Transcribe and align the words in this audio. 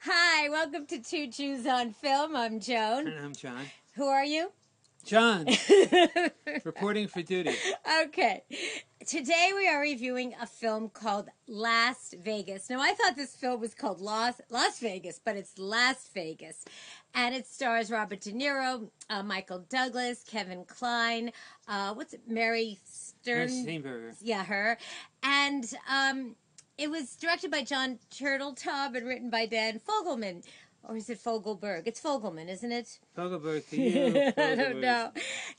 Hi, 0.00 0.48
welcome 0.50 0.86
to 0.86 0.98
Two 0.98 1.26
Jews 1.26 1.66
on 1.66 1.92
Film. 1.92 2.36
I'm 2.36 2.60
Joan. 2.60 3.08
And 3.08 3.18
I'm 3.18 3.34
John. 3.34 3.64
Who 3.94 4.06
are 4.06 4.24
you? 4.24 4.52
John, 5.06 5.46
reporting 6.64 7.08
for 7.08 7.22
duty. 7.22 7.54
Okay. 8.04 8.42
Today 9.06 9.52
we 9.56 9.66
are 9.66 9.80
reviewing 9.80 10.34
a 10.38 10.46
film 10.46 10.90
called 10.90 11.28
Last 11.46 12.16
Vegas. 12.22 12.68
Now 12.68 12.80
I 12.82 12.92
thought 12.92 13.16
this 13.16 13.34
film 13.34 13.60
was 13.60 13.72
called 13.72 14.02
Las 14.02 14.38
Las 14.50 14.80
Vegas, 14.80 15.18
but 15.24 15.36
it's 15.36 15.56
Las 15.56 16.10
Vegas, 16.12 16.66
and 17.14 17.34
it 17.34 17.46
stars 17.46 17.90
Robert 17.90 18.20
De 18.20 18.32
Niro, 18.32 18.90
uh, 19.08 19.22
Michael 19.22 19.64
Douglas, 19.70 20.24
Kevin 20.28 20.64
Kline, 20.66 21.32
uh, 21.68 21.94
what's 21.94 22.12
it, 22.12 22.20
Mary 22.28 22.78
Stern? 22.84 23.48
Steenburgen. 23.48 24.14
Yeah, 24.20 24.44
her, 24.44 24.76
and 25.22 25.64
um, 25.90 26.36
it 26.78 26.90
was 26.90 27.16
directed 27.16 27.50
by 27.50 27.62
Jon 27.62 27.98
Turteltaub 28.10 28.96
and 28.96 29.06
written 29.06 29.30
by 29.30 29.46
Dan 29.46 29.80
Fogelman. 29.80 30.44
Or 30.84 30.96
is 30.96 31.10
it 31.10 31.18
Fogelberg? 31.22 31.82
It's 31.86 32.00
Fogelman, 32.00 32.48
isn't 32.48 32.72
it? 32.72 32.98
Fogelberg 33.16 33.68
to 33.70 33.76
you. 33.82 34.32
I 34.36 34.54
don't 34.54 34.80
know. 34.80 35.10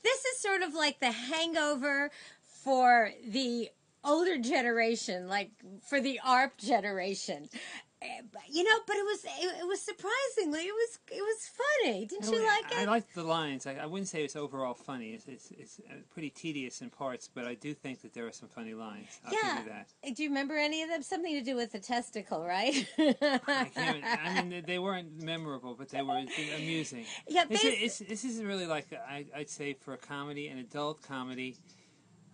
This 0.01 0.25
is 0.25 0.39
sort 0.39 0.61
of 0.61 0.73
like 0.73 0.99
the 1.01 1.11
hangover 1.11 2.09
for 2.41 3.11
the 3.27 3.69
older 4.03 4.37
generation, 4.37 5.27
like 5.27 5.51
for 5.87 5.99
the 6.01 6.19
AARP 6.25 6.57
generation. 6.57 7.49
Eh, 8.01 8.21
You 8.47 8.63
know, 8.63 8.77
but 8.87 8.95
it 8.95 9.03
was 9.03 9.25
it, 9.25 9.59
it 9.59 9.67
was 9.67 9.81
surprisingly 9.81 10.61
it 10.61 10.73
was 10.73 10.99
it 11.11 11.21
was 11.21 11.49
funny. 11.83 12.05
Didn't 12.05 12.31
you 12.31 12.45
like 12.45 12.71
it? 12.71 12.77
I 12.77 12.85
liked 12.85 13.13
the 13.13 13.23
lines. 13.25 13.67
I, 13.67 13.73
I 13.75 13.87
wouldn't 13.87 14.07
say 14.07 14.23
it's 14.23 14.37
overall 14.37 14.73
funny. 14.73 15.09
It's, 15.09 15.27
it's, 15.27 15.51
it's 15.51 15.81
uh, 15.89 15.95
pretty 16.09 16.29
tedious 16.29 16.79
in 16.79 16.91
parts, 16.91 17.27
but 17.33 17.43
I 17.43 17.55
do 17.55 17.73
think 17.73 18.01
that 18.03 18.13
there 18.13 18.25
are 18.25 18.31
some 18.31 18.47
funny 18.47 18.73
lines. 18.73 19.19
I'll 19.25 19.33
yeah. 19.33 19.57
give 19.57 19.65
you 19.65 19.71
that. 19.73 19.87
Eh, 20.05 20.13
Do 20.15 20.23
you 20.23 20.29
remember 20.29 20.55
any 20.55 20.81
of 20.81 20.87
them? 20.89 21.01
Something 21.03 21.33
to 21.37 21.43
do 21.43 21.57
with 21.57 21.73
the 21.73 21.79
testicle, 21.79 22.45
right? 22.45 22.87
I, 22.97 23.69
I 23.77 24.41
mean, 24.43 24.49
they- 24.49 24.61
they 24.61 24.79
weren't 24.79 25.21
memorable, 25.21 25.75
but 25.77 25.89
they 25.89 26.01
were 26.01 26.23
amusing. 26.57 27.03
Yeah, 27.27 27.43
This, 27.49 27.65
is, 27.65 27.97
this 28.07 28.23
isn't 28.23 28.47
really 28.47 28.65
like, 28.65 28.87
I, 28.93 29.25
I'd 29.35 29.49
say, 29.49 29.73
for 29.73 29.93
a 29.93 29.97
comedy, 29.97 30.47
an 30.47 30.57
adult 30.59 31.01
comedy, 31.01 31.57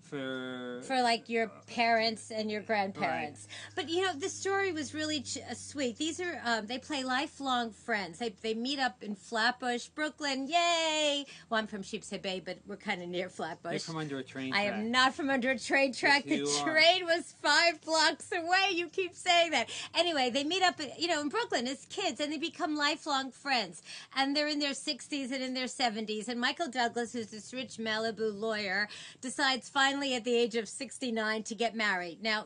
for... 0.09 0.81
for 0.84 1.02
like 1.02 1.30
your 1.30 1.52
parents 1.67 2.31
and 2.31 2.50
your 2.50 2.61
grandparents. 2.61 3.48
But 3.75 3.89
you 3.89 4.03
know, 4.03 4.14
the 4.14 4.30
story 4.30 4.72
was 4.72 4.94
really 4.94 5.22
ch- 5.22 5.39
uh, 5.50 5.53
sweet. 5.53 5.98
These 5.98 6.20
are 6.22 6.39
um, 6.45 6.67
they 6.67 6.78
play 6.78 7.03
lifelong 7.03 7.72
friends. 7.72 8.20
They 8.20 8.36
they 8.42 8.53
meet 8.53 8.80
up 8.80 9.03
in 9.03 9.16
Flatbush, 9.16 9.88
Brooklyn. 9.88 10.48
Yay! 10.48 11.26
Well, 11.50 11.59
I'm 11.59 11.67
from 11.67 11.83
Sheepshead 11.83 12.22
Bay, 12.22 12.42
but 12.44 12.58
we're 12.67 12.76
kind 12.78 13.02
of 13.02 13.09
near 13.09 13.30
Flatbush. 13.30 13.72
They're 13.72 13.80
from 13.80 13.98
under 13.98 14.20
a 14.20 14.23
train 14.23 14.53
I 14.53 14.64
am 14.64 14.92
not 14.92 15.14
from 15.14 15.30
under 15.30 15.52
a 15.52 15.59
train 15.59 15.94
track. 15.94 16.23
Yes, 16.26 16.39
the 16.39 16.45
you 16.45 16.48
are. 16.48 16.73
train 16.73 17.06
was 17.06 17.33
five 17.42 17.81
blocks 17.81 18.31
away. 18.31 18.73
You 18.73 18.88
keep 18.88 19.16
saying 19.16 19.52
that. 19.52 19.70
Anyway, 19.94 20.30
they 20.30 20.44
meet 20.44 20.64
up, 20.64 20.80
you 20.98 21.08
know, 21.08 21.22
in 21.22 21.30
Brooklyn 21.30 21.67
as 21.67 21.86
kids, 21.89 22.20
and 22.20 22.31
they 22.31 22.38
become 22.38 22.76
lifelong 22.76 23.31
friends. 23.31 23.81
And 24.16 24.36
they're 24.36 24.48
in 24.48 24.59
their 24.59 24.72
60s 24.72 25.31
and 25.31 25.44
in 25.44 25.53
their 25.53 25.66
70s. 25.66 26.28
And 26.28 26.39
Michael 26.39 26.70
Douglas, 26.70 27.14
who's 27.14 27.28
this 27.28 27.53
rich 27.53 27.78
Malibu 27.78 28.38
lawyer, 28.39 28.88
decides 29.22 29.70
finally 29.70 29.95
at 30.04 30.24
the 30.24 30.36
age 30.36 30.56
of 30.56 30.68
69 30.68 31.44
to 31.44 31.56
get 31.56 31.76
married. 31.76 32.22
Now, 32.22 32.46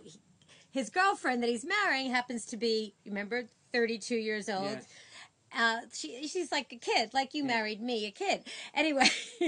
his 0.72 0.89
girlfriend 0.89 1.42
that 1.44 1.50
he's 1.50 1.66
marrying 1.66 2.11
happens 2.11 2.45
to 2.47 2.58
be, 2.58 2.95
remember, 3.05 3.45
32 3.73 4.16
years 4.16 4.50
old 4.50 4.66
Yes. 4.66 4.88
Uh, 5.58 5.78
she, 5.94 6.28
she's 6.28 6.52
like 6.52 6.72
a 6.72 6.78
kid, 6.78 7.11
like 7.14 7.33
you 7.33 7.44
married 7.44 7.81
me, 7.81 8.05
a 8.05 8.11
kid. 8.11 8.44
Anyway, 8.73 9.08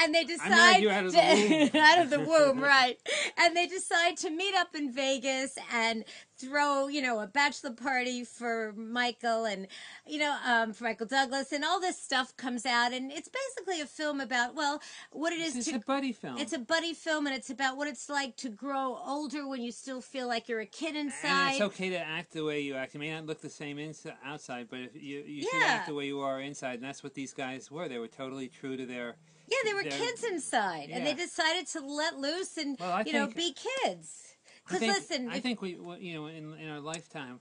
and 0.00 0.14
they 0.14 0.24
decide 0.24 0.86
out 0.86 1.06
of 1.06 1.12
the 1.12 1.70
to- 1.72 1.78
out 1.78 1.98
of 2.00 2.10
the 2.10 2.20
womb, 2.20 2.60
right? 2.62 2.96
And 3.38 3.56
they 3.56 3.66
decide 3.66 4.16
to 4.18 4.30
meet 4.30 4.54
up 4.54 4.74
in 4.74 4.92
Vegas 4.92 5.56
and 5.72 6.04
throw, 6.36 6.88
you 6.88 7.00
know, 7.00 7.20
a 7.20 7.26
bachelor 7.26 7.70
party 7.72 8.24
for 8.24 8.72
Michael 8.76 9.44
and, 9.44 9.68
you 10.06 10.18
know, 10.18 10.36
um, 10.44 10.72
for 10.72 10.84
Michael 10.84 11.06
Douglas, 11.06 11.52
and 11.52 11.64
all 11.64 11.80
this 11.80 12.00
stuff 12.00 12.36
comes 12.36 12.66
out, 12.66 12.92
and 12.92 13.12
it's 13.12 13.28
basically 13.28 13.80
a 13.80 13.86
film 13.86 14.20
about, 14.20 14.54
well, 14.56 14.80
what 15.12 15.32
it 15.32 15.38
is 15.40 15.54
It's 15.56 15.68
to 15.68 15.76
a 15.76 15.78
buddy 15.80 16.12
film. 16.12 16.38
it's 16.38 16.52
a 16.52 16.58
buddy 16.58 16.94
film, 16.94 17.26
and 17.26 17.36
it's 17.36 17.50
about 17.50 17.76
what 17.76 17.86
it's 17.86 18.08
like 18.08 18.36
to 18.38 18.48
grow 18.48 18.98
older 19.06 19.46
when 19.46 19.62
you 19.62 19.70
still 19.70 20.00
feel 20.00 20.26
like 20.26 20.48
you're 20.48 20.60
a 20.60 20.66
kid 20.66 20.96
And 20.96 21.06
inside. 21.06 21.52
it's 21.52 21.60
okay 21.60 21.90
to 21.90 21.98
act 21.98 22.32
the 22.32 22.44
way 22.44 22.60
you 22.60 22.74
act. 22.74 22.94
You 22.94 23.00
may 23.00 23.12
not 23.12 23.26
look 23.26 23.40
the 23.40 23.48
same 23.50 23.78
inside, 23.78 24.14
outside, 24.24 24.66
but 24.68 24.80
if 24.80 24.90
you 25.00 25.11
you 25.20 25.42
should 25.42 25.60
Yeah. 25.60 25.66
act 25.66 25.86
the 25.88 25.94
way 25.94 26.06
you 26.06 26.20
are 26.20 26.40
inside, 26.40 26.74
and 26.74 26.82
that's 26.84 27.02
what 27.02 27.14
these 27.14 27.32
guys 27.34 27.70
were. 27.70 27.88
They 27.88 27.98
were 27.98 28.08
totally 28.08 28.48
true 28.48 28.76
to 28.76 28.86
their. 28.86 29.16
Yeah, 29.48 29.58
they 29.64 29.74
were 29.74 29.82
They're- 29.82 29.92
kids 29.92 30.24
inside, 30.24 30.90
and 30.90 31.06
they 31.06 31.14
decided 31.14 31.66
to 31.68 31.80
let 31.80 32.18
loose 32.18 32.56
and 32.56 32.78
Well, 32.78 33.02
you 33.06 33.12
know 33.12 33.26
be 33.26 33.54
kids. 33.84 34.34
Because 34.66 34.82
listen, 34.82 35.28
I 35.28 35.40
think 35.40 35.60
we, 35.60 35.70
you 35.98 36.14
know, 36.14 36.26
in 36.26 36.54
in 36.54 36.68
our 36.68 36.80
lifetime, 36.80 37.40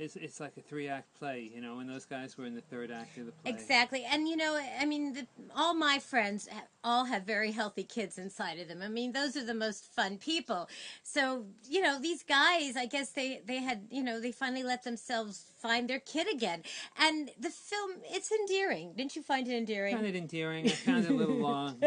it's 0.00 0.16
it's 0.16 0.40
like 0.40 0.56
a 0.56 0.60
three 0.62 0.88
act 0.88 1.12
play. 1.18 1.50
You 1.54 1.60
know, 1.60 1.78
and 1.78 1.88
those 1.88 2.04
guys 2.04 2.36
were 2.36 2.46
in 2.46 2.54
the 2.54 2.60
third 2.60 2.90
act 2.90 3.18
of 3.18 3.26
the 3.26 3.32
play. 3.32 3.52
exactly, 3.52 4.04
and 4.04 4.26
you 4.28 4.36
know, 4.36 4.58
I 4.80 4.84
mean, 4.86 5.12
the, 5.12 5.26
all 5.54 5.74
my 5.74 5.98
friends 5.98 6.48
all 6.82 7.04
have 7.04 7.24
very 7.24 7.52
healthy 7.52 7.84
kids 7.84 8.18
inside 8.18 8.58
of 8.58 8.68
them. 8.68 8.80
I 8.82 8.88
mean, 8.88 9.12
those 9.12 9.36
are 9.36 9.44
the 9.44 9.54
most 9.54 9.84
fun 9.84 10.16
people. 10.18 10.68
So 11.02 11.44
you 11.68 11.82
know, 11.82 12.00
these 12.00 12.22
guys, 12.22 12.76
I 12.76 12.86
guess 12.86 13.10
they 13.10 13.42
they 13.46 13.58
had 13.58 13.86
you 13.90 14.02
know 14.02 14.20
they 14.20 14.32
finally 14.32 14.62
let 14.62 14.82
themselves 14.84 15.44
find 15.60 15.88
their 15.90 16.00
kid 16.00 16.26
again, 16.32 16.62
and 16.98 17.30
the 17.38 17.50
film 17.50 17.92
it's 18.04 18.32
endearing. 18.32 18.94
Didn't 18.96 19.14
you 19.16 19.22
find 19.22 19.46
it 19.46 19.52
I 19.54 19.58
endearing? 19.58 19.94
found 19.94 20.06
it 20.06 20.16
endearing. 20.16 20.66
I 20.66 20.70
found 20.70 21.04
it 21.04 21.10
a 21.10 21.14
little 21.14 21.36
long, 21.50 21.82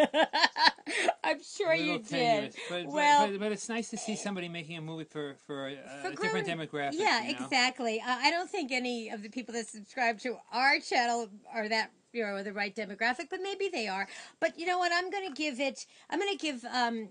sure 1.64 1.74
you 1.74 2.00
did. 2.00 2.56
But, 2.70 2.84
but- 2.84 2.94
well, 2.94 3.28
but, 3.28 3.40
but 3.40 3.52
it's 3.52 3.70
nice 3.70 3.90
to 3.90 3.98
see 3.98 4.16
somebody 4.16 4.50
making 4.50 4.78
a 4.78 4.82
movie 4.82 5.06
for 5.06 5.36
for 5.46 5.68
a, 5.68 5.76
For 6.02 6.10
a 6.10 6.16
different 6.16 6.48
demographic. 6.48 6.94
Yeah, 6.94 7.22
you 7.24 7.34
know? 7.34 7.46
exactly. 7.46 8.02
Uh, 8.02 8.18
I 8.22 8.32
don't 8.32 8.50
think 8.50 8.72
any 8.72 9.10
of 9.10 9.24
the 9.24 9.30
people 9.30 9.54
that 9.54 9.68
subscribe 9.68 10.20
to 10.20 10.38
our 10.52 10.80
channel 10.80 11.30
are 11.54 11.68
that 11.70 11.92
you 12.12 12.24
know 12.24 12.44
the 12.44 12.54
right 12.54 12.76
demographic, 12.76 13.30
but 13.30 13.40
maybe 13.42 13.70
they 13.72 13.88
are. 13.88 14.08
But 14.40 14.60
you 14.60 14.66
know 14.66 14.78
what? 14.78 14.92
I'm 14.94 15.10
going 15.10 15.28
to 15.28 15.34
give 15.34 15.60
it. 15.60 15.86
I'm 16.10 16.20
going 16.20 16.32
to 16.32 16.38
give. 16.38 16.64
Um, 16.66 17.10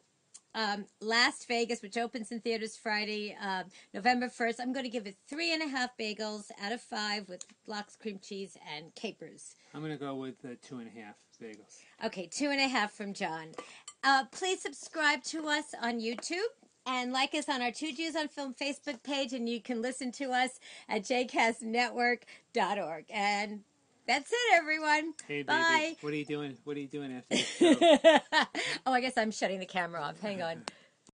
um, 0.55 0.87
Last 1.01 1.49
Vegas, 1.49 1.83
which 1.83 1.97
opens 1.97 2.31
in 2.31 2.41
theaters 2.41 2.77
Friday, 2.77 3.37
um, 3.41 3.65
November 3.95 4.29
1st. 4.29 4.57
I'm 4.61 4.73
going 4.73 4.85
to 4.85 4.91
give 4.91 5.07
it 5.07 5.17
three 5.29 5.53
and 5.53 5.63
a 5.63 5.69
half 5.69 5.91
bagels 5.99 6.51
out 6.63 6.73
of 6.73 6.81
five 6.81 7.29
with 7.29 7.45
lox, 7.67 7.97
cream 7.97 8.19
cheese, 8.23 8.57
and 8.75 8.95
capers. 8.95 9.57
I'm 9.75 9.81
gonna 9.81 9.97
go 9.97 10.15
with 10.15 10.35
uh, 10.45 10.49
two 10.67 10.79
and 10.79 10.89
a 10.89 11.01
half 11.01 11.17
bagels. 11.43 11.79
Okay, 12.05 12.27
two 12.27 12.51
and 12.51 12.61
a 12.61 12.69
half 12.69 12.93
from 12.93 13.15
John. 13.15 13.49
Uh, 14.05 14.25
please 14.31 14.61
subscribe 14.61 15.23
to 15.25 15.49
us 15.49 15.75
on 15.81 16.01
YouTube 16.01 16.37
and 16.87 17.13
like 17.13 17.35
us 17.35 17.49
on 17.49 17.63
our 17.63 17.71
Two 17.71 17.93
Jews 17.93 18.17
on 18.17 18.27
Film 18.29 18.55
Facebook 18.55 19.03
page, 19.03 19.33
and 19.33 19.49
you 19.49 19.63
can 19.63 19.81
listen 19.81 20.13
to 20.13 20.33
us 20.33 20.59
at 20.89 21.03
jcastnetwork.org. 21.03 23.05
And 23.11 23.61
that's 24.07 24.33
it, 24.33 24.55
everyone. 24.55 25.15
Hey, 25.27 25.43
baby, 25.43 25.47
Bye. 25.47 25.97
what 26.01 26.13
are 26.13 26.17
you 26.17 26.25
doing? 26.25 26.57
What 26.65 26.77
are 26.77 26.81
you 26.81 26.89
doing 26.89 27.13
after 27.17 27.37
this 27.37 27.47
show? 27.57 27.75
oh, 28.87 28.93
I 28.93 29.01
guess 29.01 29.17
I'm 29.17 29.31
shutting 29.31 29.61
the 29.61 29.67
camera 29.67 30.01
off. 30.01 30.21
Hang 30.21 30.43
on. 30.43 30.63